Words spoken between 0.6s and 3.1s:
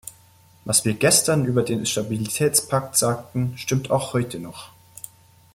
Was wir gestern über den Stabilitätspakt